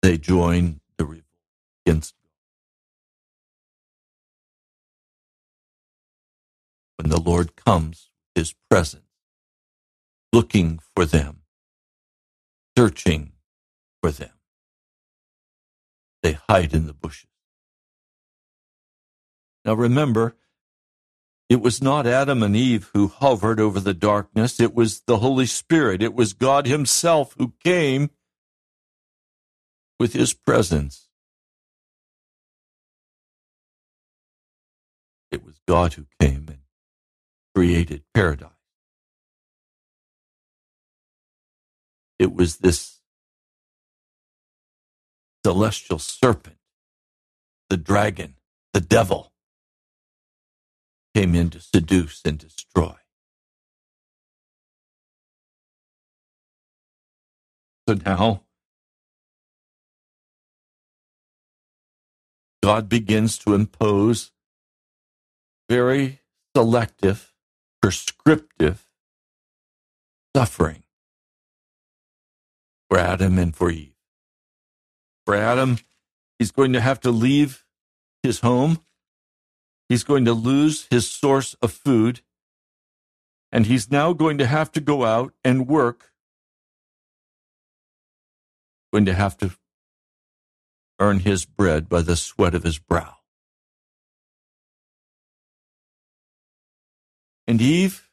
[0.01, 1.25] They join the revolt
[1.85, 2.15] against
[7.03, 9.03] When the Lord comes, with his presence,
[10.31, 11.41] looking for them,
[12.77, 13.33] searching
[14.01, 14.31] for them.
[16.21, 17.27] They hide in the bushes.
[19.65, 20.37] Now remember,
[21.49, 24.61] it was not Adam and Eve who hovered over the darkness.
[24.61, 26.01] It was the Holy Spirit.
[26.01, 28.11] It was God Himself who came
[29.99, 31.09] with His presence.
[35.31, 36.62] It was God who came and
[37.55, 38.49] created paradise.
[42.19, 42.99] It was this
[45.45, 46.57] celestial serpent,
[47.69, 48.35] the dragon,
[48.73, 49.33] the devil,
[51.15, 52.95] came in to seduce and destroy.
[57.87, 58.43] So now,
[62.63, 64.31] God begins to impose
[65.69, 66.21] very
[66.55, 67.32] selective,
[67.83, 68.87] prescriptive
[70.33, 70.83] suffering
[72.89, 73.93] for Adam and for Eve.
[75.25, 75.79] For Adam,
[76.39, 77.65] he's going to have to leave
[78.23, 78.79] his home.
[79.89, 82.21] He's going to lose his source of food.
[83.51, 86.13] And he's now going to have to go out and work.
[88.93, 89.51] Going to have to
[91.01, 93.17] earn his bread by the sweat of his brow.
[97.47, 98.09] And Eve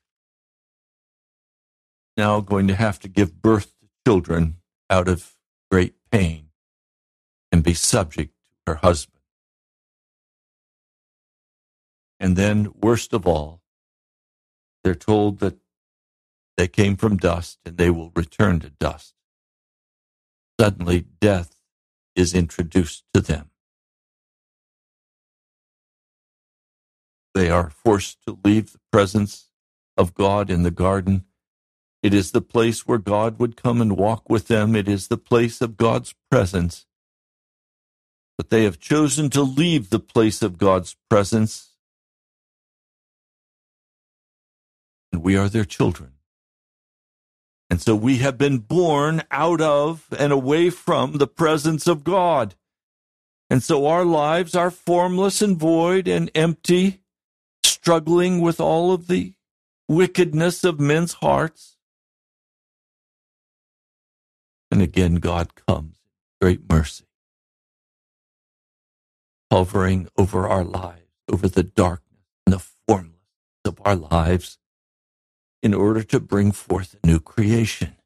[2.17, 4.57] now going to have to give birth to children
[4.89, 5.37] out of
[5.71, 6.49] great pain
[7.53, 8.33] and be subject
[8.67, 9.21] to her husband.
[12.19, 13.63] And then, worst of all,
[14.85, 15.57] they're told that
[16.57, 19.15] they came from dust and they will return to dust.
[20.61, 21.57] Suddenly, death
[22.15, 23.50] is introduced to them.
[27.35, 29.49] They are forced to leave the presence
[29.97, 31.25] of God in the garden.
[32.03, 34.75] It is the place where God would come and walk with them.
[34.75, 36.87] It is the place of God's presence
[38.41, 41.75] but they have chosen to leave the place of God's presence.
[45.13, 46.13] And we are their children.
[47.69, 52.55] And so we have been born out of and away from the presence of God.
[53.51, 57.00] And so our lives are formless and void and empty,
[57.83, 59.35] struggling with all of the
[59.89, 61.77] wickedness of men's hearts.
[64.71, 67.05] And again, God comes in great mercy
[69.51, 73.19] hovering over our lives, over the darkness and the formlessness
[73.65, 74.59] of our lives,
[75.63, 77.97] in order to bring forth a new creation.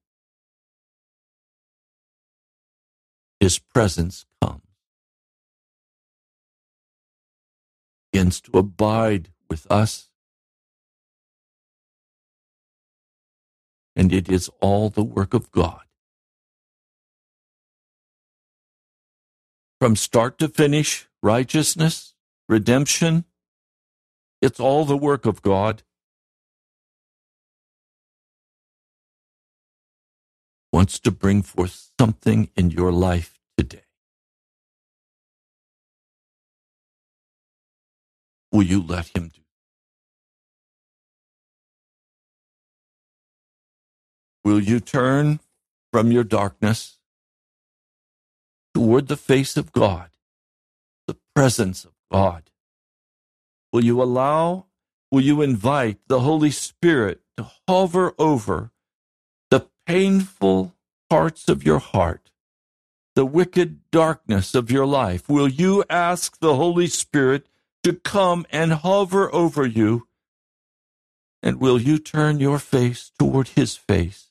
[3.40, 4.62] His presence comes,
[8.12, 10.08] begins to abide with us,
[13.96, 15.82] and it is all the work of God.
[19.80, 22.14] From start to finish, righteousness,
[22.48, 23.24] redemption.
[24.42, 25.82] It's all the work of God.
[30.72, 33.38] Wants to bring forth something in your life
[38.54, 39.40] Will you let Him do?
[44.44, 45.40] Will you turn
[45.92, 46.98] from your darkness
[48.72, 50.10] toward the face of God,
[51.08, 52.44] the presence of God?
[53.72, 54.66] Will you allow,
[55.10, 58.70] will you invite the Holy Spirit to hover over
[59.50, 60.76] the painful
[61.10, 62.30] parts of your heart,
[63.16, 65.28] the wicked darkness of your life?
[65.28, 67.48] Will you ask the Holy Spirit
[67.84, 70.08] to come and hover over you?
[71.42, 74.28] And will you turn your face toward his face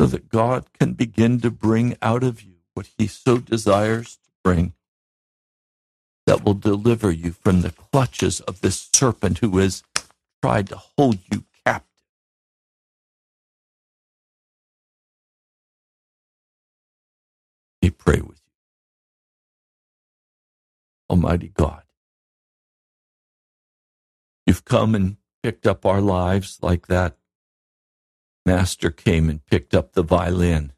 [0.00, 4.30] so that God can begin to bring out of you what he so desires to
[4.44, 4.74] bring
[6.26, 9.82] that will deliver you from the clutches of this serpent who has
[10.42, 11.88] tried to hold you captive?
[17.82, 18.31] We pray with.
[21.12, 21.82] Almighty God,
[24.46, 27.16] You've come and picked up our lives like that
[28.46, 30.72] master came and picked up the violin.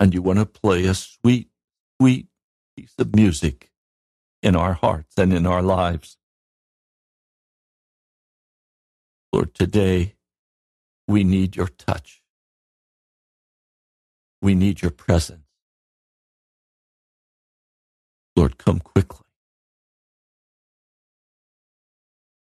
[0.00, 1.48] And you want to play a sweet,
[2.00, 2.28] sweet
[2.76, 3.70] piece of music
[4.42, 6.16] in our hearts and in our lives.
[9.32, 10.16] Lord, today
[11.08, 12.22] we need your touch.
[14.42, 15.46] We need your presence.
[18.36, 19.26] Lord, come quickly.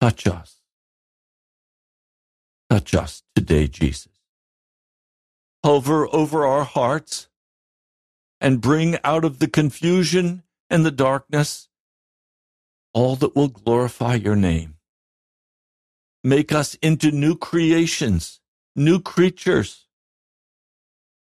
[0.01, 0.57] Touch us.
[2.71, 4.13] Touch us today, Jesus.
[5.65, 7.29] Hover over our hearts
[8.41, 11.69] and bring out of the confusion and the darkness
[12.93, 14.75] all that will glorify your name.
[16.23, 18.41] Make us into new creations,
[18.77, 19.87] new creatures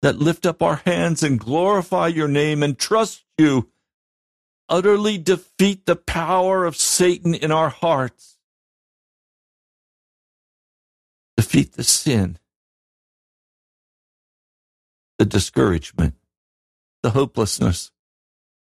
[0.02, 3.70] that lift up our hands and glorify your name and trust you.
[4.68, 8.36] Utterly defeat the power of Satan in our hearts
[11.38, 12.38] defeat the sin,
[15.20, 16.16] the discouragement,
[17.04, 17.92] the hopelessness,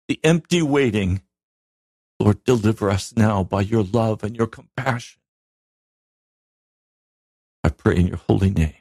[0.07, 1.21] the empty waiting.
[2.19, 5.19] Lord, deliver us now by your love and your compassion.
[7.63, 8.73] I pray in your holy name.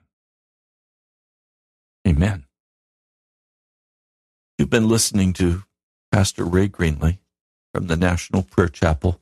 [2.09, 2.45] Amen.
[4.59, 5.65] You've been listening to
[6.17, 7.19] Pastor Ray Greenley
[7.75, 9.21] from the National Prayer Chapel.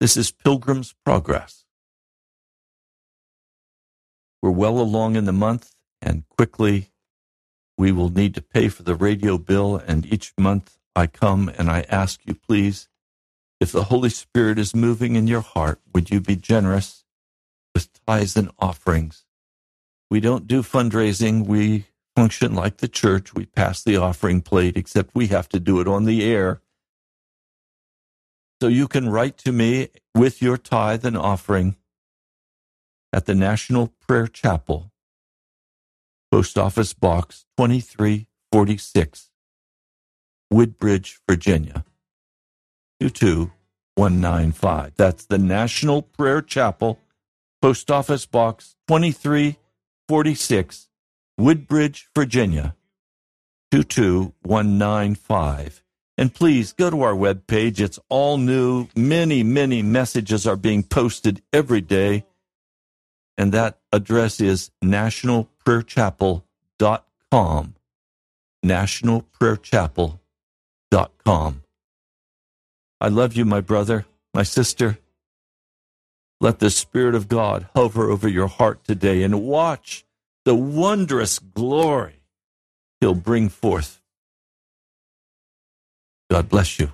[0.00, 1.66] This is Pilgrim's Progress.
[4.42, 5.70] We're well along in the month,
[6.02, 6.90] and quickly
[7.78, 9.76] we will need to pay for the radio bill.
[9.76, 12.88] And each month I come and I ask you, please,
[13.60, 17.04] if the Holy Spirit is moving in your heart, would you be generous
[17.72, 19.24] with tithes and offerings?
[20.10, 21.46] We don't do fundraising.
[21.46, 23.34] We function like the church.
[23.34, 26.60] We pass the offering plate, except we have to do it on the air.
[28.62, 31.76] So you can write to me with your tithe and offering
[33.12, 34.90] at the National Prayer Chapel,
[36.30, 39.30] Post Office Box 2346,
[40.50, 41.84] Woodbridge, Virginia
[43.00, 44.92] 22195.
[44.96, 46.98] That's the National Prayer Chapel,
[47.60, 50.88] Post Office Box 2346,
[51.38, 52.76] Woodbridge, Virginia
[53.70, 55.82] 22195.
[56.16, 57.80] And please go to our webpage.
[57.80, 58.86] It's all new.
[58.94, 62.24] Many, many messages are being posted every day
[63.36, 67.74] and that address is nationalprayerchapel.com.
[68.64, 71.62] Nationalprayerchapel.com.
[73.00, 74.98] I love you, my brother, my sister.
[76.40, 80.03] Let the Spirit of God hover over your heart today and watch
[80.44, 82.20] the wondrous glory
[83.00, 84.00] He'll bring forth.
[86.30, 86.90] God bless you.